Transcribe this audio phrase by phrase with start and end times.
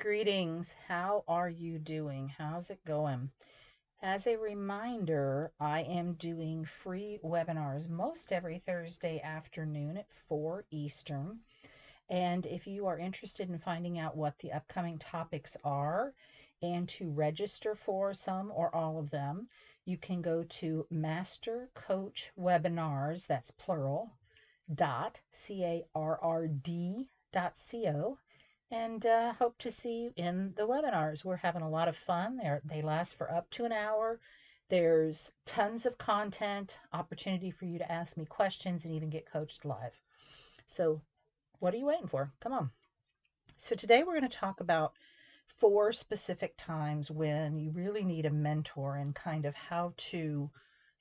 [0.00, 0.76] Greetings.
[0.86, 2.32] How are you doing?
[2.38, 3.32] How's it going?
[4.00, 11.40] As a reminder, I am doing free webinars most every Thursday afternoon at 4 Eastern.
[12.08, 16.14] And if you are interested in finding out what the upcoming topics are
[16.62, 19.48] and to register for some or all of them,
[19.84, 24.12] you can go to Master Coach Webinars, that's plural,
[24.72, 28.18] dot C A R R D dot C O
[28.70, 31.24] and uh, hope to see you in the webinars.
[31.24, 32.36] We're having a lot of fun.
[32.36, 34.20] They're, they last for up to an hour.
[34.68, 39.64] There's tons of content, opportunity for you to ask me questions and even get coached
[39.64, 40.00] live.
[40.66, 41.00] So,
[41.58, 42.32] what are you waiting for?
[42.40, 42.70] Come on.
[43.56, 44.92] So, today we're going to talk about
[45.46, 50.50] four specific times when you really need a mentor and kind of how to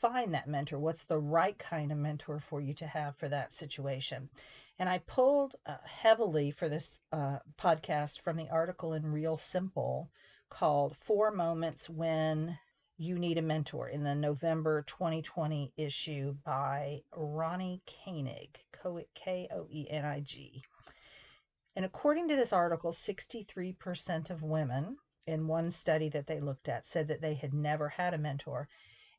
[0.00, 0.78] find that mentor.
[0.78, 4.30] What's the right kind of mentor for you to have for that situation?
[4.78, 10.10] And I pulled uh, heavily for this uh, podcast from the article in Real Simple
[10.48, 12.58] called Four Moments When
[12.96, 18.58] You Need a Mentor in the November 2020 issue by Ronnie Koenig,
[19.14, 20.62] K O E N I G.
[21.76, 24.96] And according to this article, 63% of women
[25.26, 28.68] in one study that they looked at said that they had never had a mentor.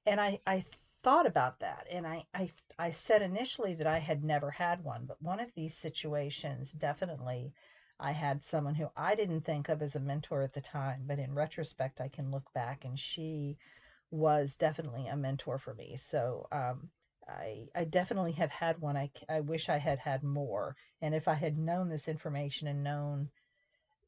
[0.06, 0.64] And I, I
[1.02, 5.06] thought about that and I, I i said initially that i had never had one
[5.08, 7.54] but one of these situations definitely
[8.00, 11.18] i had someone who i didn't think of as a mentor at the time but
[11.18, 13.58] in retrospect i can look back and she
[14.12, 16.90] was definitely a mentor for me so um,
[17.28, 18.98] I, I definitely have had one.
[18.98, 20.76] I, I wish I had had more.
[21.02, 23.30] And if I had known this information and known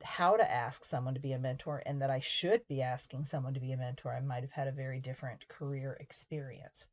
[0.03, 3.53] how to ask someone to be a mentor and that I should be asking someone
[3.53, 6.87] to be a mentor, I might have had a very different career experience.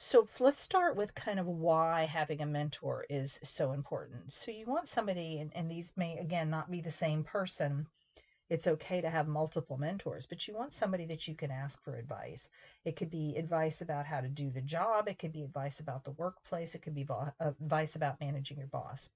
[0.00, 4.32] So let's start with kind of why having a mentor is so important.
[4.32, 7.88] So you want somebody, and, and these may again not be the same person.
[8.48, 11.96] It's okay to have multiple mentors, but you want somebody that you can ask for
[11.96, 12.48] advice.
[12.84, 16.04] It could be advice about how to do the job, it could be advice about
[16.04, 19.10] the workplace, it could be uh, advice about managing your boss.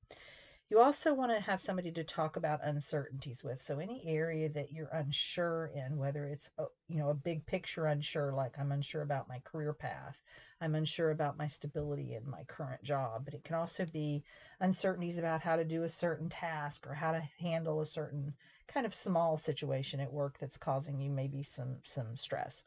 [0.72, 3.60] You also want to have somebody to talk about uncertainties with.
[3.60, 7.84] So any area that you're unsure in, whether it's a, you know a big picture
[7.84, 10.22] unsure, like I'm unsure about my career path,
[10.62, 14.24] I'm unsure about my stability in my current job, but it can also be
[14.60, 18.32] uncertainties about how to do a certain task or how to handle a certain
[18.66, 22.64] kind of small situation at work that's causing you maybe some some stress.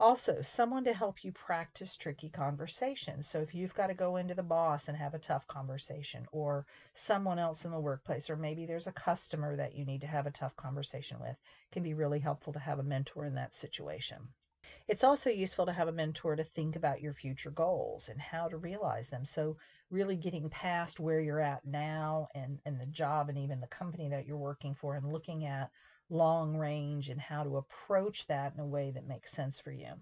[0.00, 3.28] Also, someone to help you practice tricky conversations.
[3.28, 6.66] So, if you've got to go into the boss and have a tough conversation, or
[6.92, 10.26] someone else in the workplace, or maybe there's a customer that you need to have
[10.26, 11.36] a tough conversation with,
[11.70, 14.34] can be really helpful to have a mentor in that situation.
[14.88, 18.48] It's also useful to have a mentor to think about your future goals and how
[18.48, 19.26] to realize them.
[19.26, 19.58] So,
[19.90, 24.08] really getting past where you're at now and, and the job and even the company
[24.08, 25.70] that you're working for, and looking at
[26.08, 29.92] long range and how to approach that in a way that makes sense for you.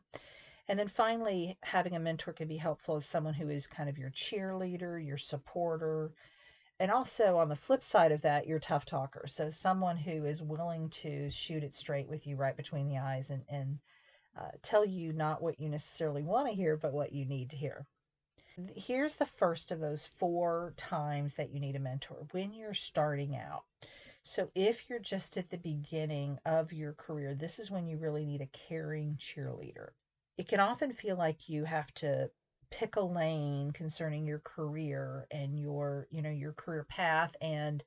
[0.69, 3.98] And then finally, having a mentor can be helpful as someone who is kind of
[3.98, 6.12] your cheerleader, your supporter,
[6.78, 9.26] and also on the flip side of that, your tough talker.
[9.26, 13.30] So someone who is willing to shoot it straight with you right between the eyes
[13.30, 13.78] and, and
[14.38, 17.56] uh, tell you not what you necessarily want to hear, but what you need to
[17.56, 17.87] hear.
[18.75, 23.37] Here's the first of those four times that you need a mentor when you're starting
[23.37, 23.64] out.
[24.22, 28.25] So, if you're just at the beginning of your career, this is when you really
[28.25, 29.90] need a caring cheerleader.
[30.37, 32.31] It can often feel like you have to
[32.70, 37.84] pick a lane concerning your career and your, you know, your career path and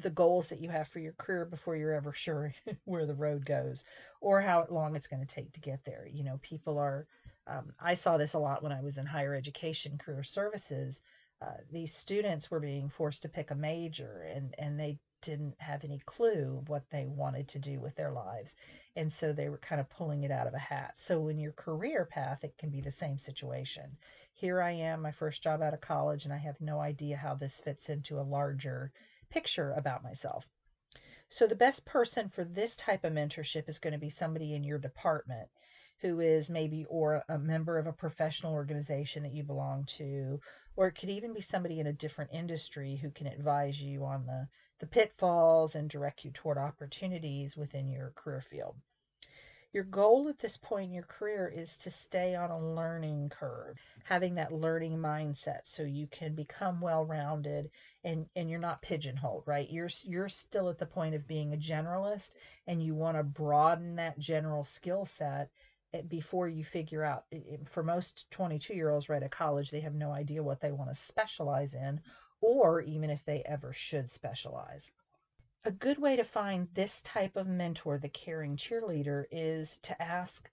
[0.00, 2.54] the goals that you have for your career before you're ever sure
[2.84, 3.84] where the road goes
[4.20, 6.08] or how long it's going to take to get there.
[6.10, 7.06] You know, people are,
[7.46, 11.02] um, I saw this a lot when I was in higher education career services.
[11.42, 15.84] Uh, these students were being forced to pick a major and, and they didn't have
[15.84, 18.56] any clue what they wanted to do with their lives.
[18.96, 20.92] And so they were kind of pulling it out of a hat.
[20.96, 23.96] So in your career path, it can be the same situation.
[24.32, 27.34] Here I am, my first job out of college, and I have no idea how
[27.34, 28.92] this fits into a larger
[29.30, 30.48] picture about myself.
[31.28, 34.64] So the best person for this type of mentorship is going to be somebody in
[34.64, 35.48] your department
[36.00, 40.40] who is maybe or a member of a professional organization that you belong to
[40.76, 44.26] or it could even be somebody in a different industry who can advise you on
[44.26, 44.48] the
[44.78, 48.76] the pitfalls and direct you toward opportunities within your career field
[49.72, 53.78] your goal at this point in your career is to stay on a learning curve
[54.04, 57.70] having that learning mindset so you can become well-rounded
[58.04, 59.70] and and you're not pigeonholed right?
[59.70, 62.32] You're you're still at the point of being a generalist
[62.66, 65.50] and you want to broaden that general skill set
[65.92, 69.70] Eh, before you figure out eh, eh, for most 22 year olds right at college
[69.70, 72.00] they have no idea what they want to specialize in
[72.40, 74.92] or even if they ever should specialize
[75.64, 80.50] a good way to find this type of mentor the caring cheerleader is to ask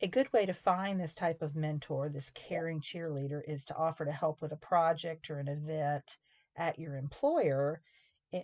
[0.00, 4.04] a good way to find this type of mentor this caring cheerleader is to offer
[4.04, 6.18] to help with a project or an event
[6.56, 7.80] at your employer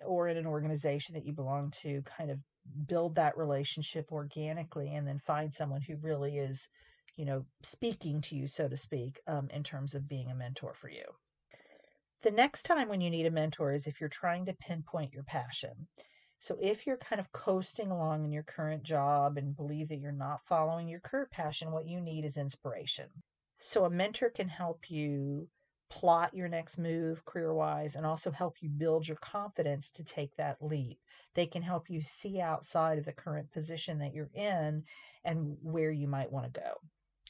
[0.04, 2.38] or in an organization that you belong to kind of
[2.86, 6.68] build that relationship organically and then find someone who really is
[7.16, 10.72] you know speaking to you so to speak um, in terms of being a mentor
[10.72, 11.04] for you
[12.24, 15.22] the next time when you need a mentor is if you're trying to pinpoint your
[15.24, 15.86] passion
[16.38, 20.12] so if you're kind of coasting along in your current job and believe that you're
[20.12, 23.06] not following your current passion what you need is inspiration
[23.58, 25.48] so a mentor can help you
[25.90, 30.34] plot your next move career wise and also help you build your confidence to take
[30.36, 30.98] that leap.
[31.34, 34.84] They can help you see outside of the current position that you're in
[35.24, 36.80] and where you might want to go.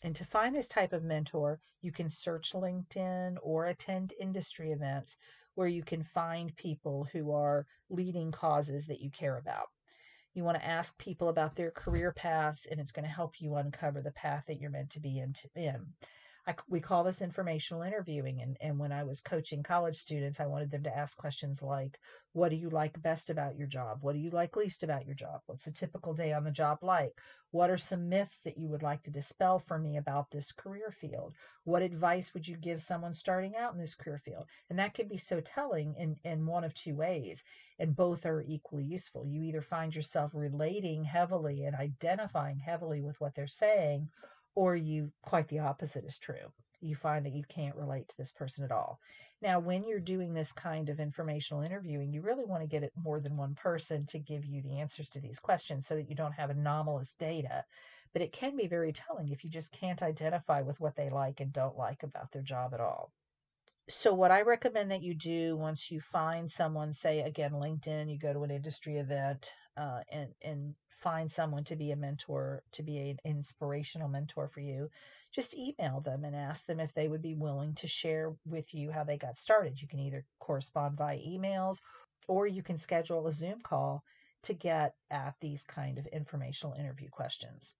[0.04, 5.16] And to find this type of mentor, you can search LinkedIn or attend industry events
[5.54, 9.68] where you can find people who are leading causes that you care about.
[10.34, 13.54] You want to ask people about their career paths, and it's going to help you
[13.54, 15.32] uncover the path that you're meant to be in.
[16.46, 18.40] I, we call this informational interviewing.
[18.42, 21.98] And, and when I was coaching college students, I wanted them to ask questions like,
[22.32, 23.98] what do you like best about your job?
[24.02, 25.40] What do you like least about your job?
[25.46, 27.12] What's a typical day on the job like?
[27.50, 30.90] What are some myths that you would like to dispel for me about this career
[30.90, 31.34] field?
[31.62, 34.46] What advice would you give someone starting out in this career field?
[34.68, 37.44] And that can be so telling in, in one of two ways,
[37.78, 39.26] and both are equally useful.
[39.26, 44.08] You either find yourself relating heavily and identifying heavily with what they're saying,
[44.54, 46.52] or you quite the opposite is true.
[46.80, 48.98] You find that you can't relate to this person at all.
[49.40, 52.92] Now when you're doing this kind of informational interviewing you really want to get it
[52.96, 56.14] more than one person to give you the answers to these questions so that you
[56.14, 57.64] don't have anomalous data.
[58.12, 61.40] But it can be very telling if you just can't identify with what they like
[61.40, 63.10] and don't like about their job at all.
[63.88, 68.18] So what i recommend that you do once you find someone say again linkedin you
[68.18, 72.82] go to an industry event uh, and and find someone to be a mentor, to
[72.82, 74.88] be an inspirational mentor for you,
[75.32, 78.92] just email them and ask them if they would be willing to share with you
[78.92, 79.82] how they got started.
[79.82, 81.80] You can either correspond via emails
[82.28, 84.04] or you can schedule a Zoom call
[84.42, 87.74] to get at these kind of informational interview questions.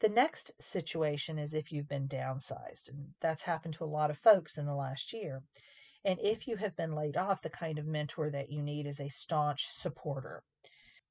[0.00, 4.18] The next situation is if you've been downsized, and that's happened to a lot of
[4.18, 5.42] folks in the last year.
[6.04, 9.00] And if you have been laid off, the kind of mentor that you need is
[9.00, 10.42] a staunch supporter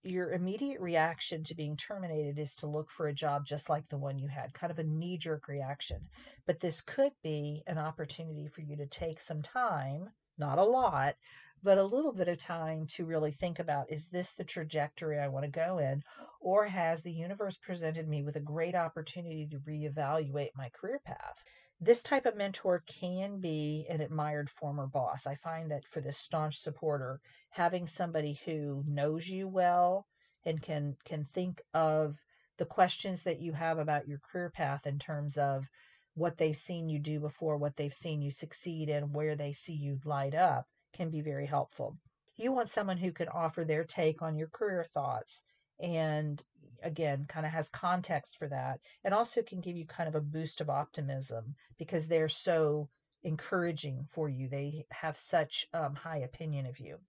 [0.05, 3.97] your immediate reaction to being terminated is to look for a job just like the
[3.97, 6.07] one you had, kind of a knee jerk reaction.
[6.45, 11.15] But this could be an opportunity for you to take some time, not a lot,
[11.63, 15.27] but a little bit of time to really think about is this the trajectory I
[15.27, 16.03] want to go in?
[16.39, 21.43] Or has the universe presented me with a great opportunity to reevaluate my career path?
[21.79, 25.27] This type of mentor can be an admired former boss.
[25.27, 30.07] I find that for this staunch supporter, having somebody who knows you well
[30.45, 32.17] and can can think of
[32.57, 35.69] the questions that you have about your career path in terms of
[36.13, 39.73] what they've seen you do before, what they've seen you succeed and where they see
[39.73, 41.97] you light up can be very helpful.
[42.37, 45.43] You want someone who can offer their take on your career thoughts
[45.79, 46.41] and
[46.83, 50.21] again kind of has context for that and also can give you kind of a
[50.21, 52.89] boost of optimism because they're so
[53.23, 56.99] encouraging for you they have such um, high opinion of you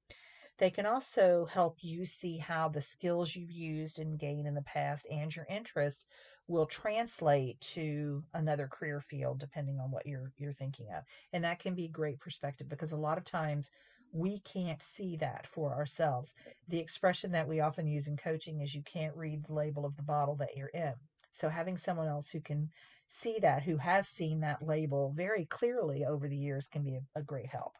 [0.59, 4.63] they can also help you see how the skills you've used and gained in the
[4.63, 6.07] past and your interest
[6.49, 11.05] will translate to another career field depending on what you're you're thinking of.
[11.33, 13.71] And that can be great perspective because a lot of times
[14.13, 16.35] we can't see that for ourselves.
[16.69, 19.97] The expression that we often use in coaching is you can't read the label of
[19.97, 20.95] the bottle that you're in.
[21.33, 22.71] So having someone else who can
[23.07, 27.21] see that, who has seen that label very clearly over the years, can be a,
[27.21, 27.73] a great help.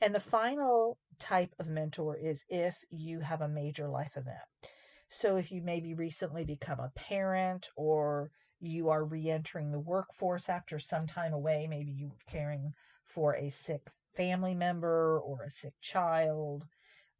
[0.00, 4.38] And the final type of mentor is if you have a major life event.
[5.08, 10.78] So if you maybe recently become a parent or you are re-entering the workforce after
[10.78, 12.72] some time away, maybe you were caring
[13.04, 16.64] for a sick family member or a sick child,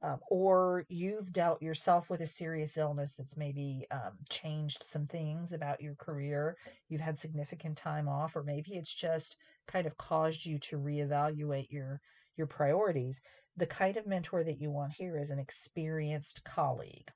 [0.00, 5.52] um, or you've dealt yourself with a serious illness that's maybe um, changed some things
[5.52, 6.57] about your career.
[6.88, 11.66] You've had significant time off, or maybe it's just kind of caused you to reevaluate
[11.71, 12.00] your
[12.37, 13.21] your priorities.
[13.57, 17.11] The kind of mentor that you want here is an experienced colleague.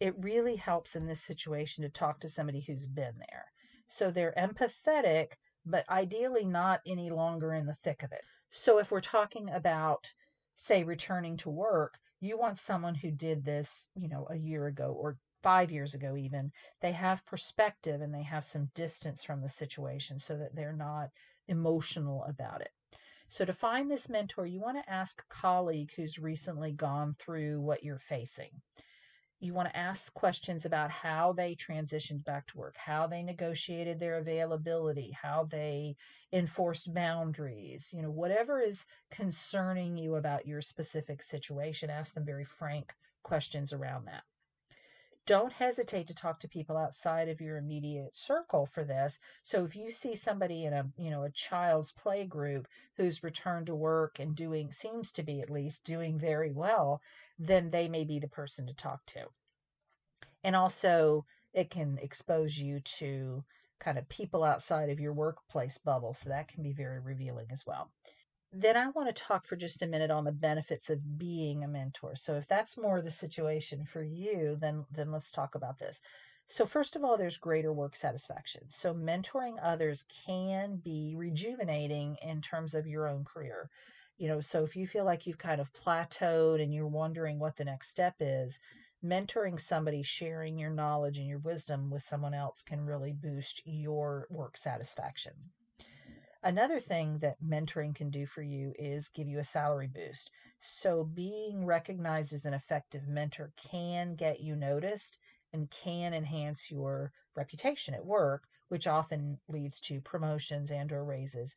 [0.00, 3.44] It really helps in this situation to talk to somebody who's been there.
[3.86, 5.32] So they're empathetic,
[5.66, 8.22] but ideally not any longer in the thick of it.
[8.50, 10.12] So if we're talking about
[10.54, 14.92] say returning to work, you want someone who did this, you know, a year ago
[14.98, 16.50] or five years ago, even.
[16.80, 21.10] They have perspective and they have some distance from the situation so that they're not
[21.46, 22.70] emotional about it.
[23.28, 27.60] So, to find this mentor, you want to ask a colleague who's recently gone through
[27.60, 28.62] what you're facing
[29.40, 33.98] you want to ask questions about how they transitioned back to work, how they negotiated
[33.98, 35.94] their availability, how they
[36.32, 42.44] enforced boundaries, you know, whatever is concerning you about your specific situation, ask them very
[42.44, 44.24] frank questions around that
[45.28, 49.20] don't hesitate to talk to people outside of your immediate circle for this.
[49.42, 52.66] So if you see somebody in a you know a child's play group
[52.96, 57.02] who's returned to work and doing seems to be at least doing very well
[57.38, 59.26] then they may be the person to talk to.
[60.42, 63.44] And also it can expose you to
[63.78, 67.66] kind of people outside of your workplace bubble so that can be very revealing as
[67.66, 67.90] well
[68.52, 71.68] then I want to talk for just a minute on the benefits of being a
[71.68, 72.16] mentor.
[72.16, 76.00] So if that's more the situation for you, then then let's talk about this.
[76.46, 78.62] So first of all, there's greater work satisfaction.
[78.70, 83.68] So mentoring others can be rejuvenating in terms of your own career.
[84.16, 87.56] You know, so if you feel like you've kind of plateaued and you're wondering what
[87.56, 88.60] the next step is,
[89.04, 94.26] mentoring somebody, sharing your knowledge and your wisdom with someone else can really boost your
[94.30, 95.34] work satisfaction.
[96.48, 100.30] Another thing that mentoring can do for you is give you a salary boost.
[100.58, 105.18] So, being recognized as an effective mentor can get you noticed
[105.52, 111.54] and can enhance your reputation at work, which often leads to promotions and or raises.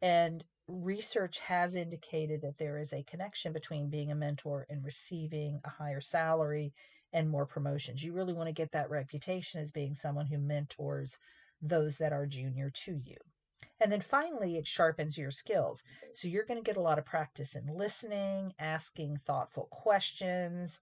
[0.00, 5.58] And research has indicated that there is a connection between being a mentor and receiving
[5.64, 6.72] a higher salary
[7.12, 8.04] and more promotions.
[8.04, 11.18] You really want to get that reputation as being someone who mentors
[11.60, 13.16] those that are junior to you.
[13.80, 15.84] And then finally, it sharpens your skills.
[16.12, 20.80] So you're going to get a lot of practice in listening, asking thoughtful questions,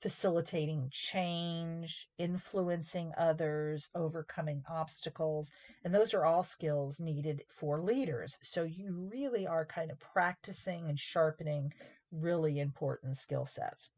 [0.00, 5.52] facilitating change, influencing others, overcoming obstacles.
[5.84, 8.38] And those are all skills needed for leaders.
[8.42, 11.72] So you really are kind of practicing and sharpening
[12.10, 13.90] really important skill sets.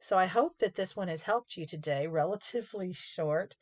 [0.00, 3.54] So I hope that this one has helped you today, relatively short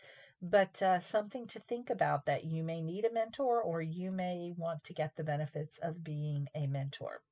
[0.43, 4.53] but uh, something to think about that you may need a mentor or you may
[4.57, 7.23] want to get the benefits of being a mentor.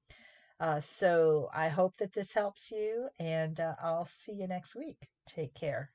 [0.61, 5.09] Uh, so I hope that this helps you, and uh, I'll see you next week.
[5.27, 5.91] Take care.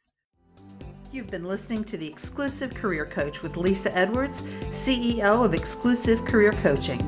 [1.11, 4.41] You've been listening to the Exclusive Career Coach with Lisa Edwards,
[4.71, 6.99] CEO of Exclusive Career Coaching.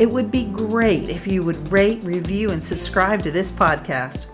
[0.00, 4.33] It would be great if you would rate, review, and subscribe to this podcast.